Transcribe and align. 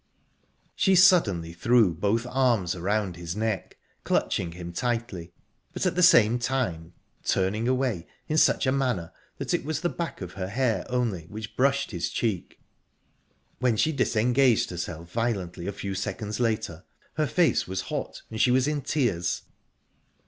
She 0.73 0.95
suddenly 0.95 1.53
threw 1.53 1.93
both 1.93 2.25
arms 2.27 2.73
around 2.73 3.17
his 3.17 3.35
neck, 3.35 3.77
clutching 4.03 4.53
him 4.53 4.73
tightly, 4.73 5.31
but 5.73 5.85
at 5.85 5.93
the 5.93 6.01
same 6.01 6.39
time 6.39 6.93
turning 7.23 7.67
away 7.67 8.07
in 8.27 8.35
such 8.39 8.65
a 8.65 8.71
manner 8.71 9.11
that 9.37 9.53
it 9.53 9.63
was 9.63 9.81
the 9.81 9.89
back 9.89 10.19
of 10.19 10.33
her 10.33 10.47
hair 10.49 10.87
only 10.89 11.27
which 11.27 11.55
brushed 11.55 11.91
his 11.91 12.09
cheek...When 12.09 13.77
she 13.77 13.91
disengaged 13.91 14.71
herself 14.71 15.11
violently 15.11 15.67
a 15.67 15.71
few 15.71 15.93
seconds 15.93 16.39
later, 16.39 16.83
her 17.13 17.27
face 17.27 17.67
was 17.67 17.81
hot, 17.81 18.23
and 18.31 18.41
she 18.41 18.49
was 18.49 18.67
in 18.67 18.81
tears... 18.81 19.43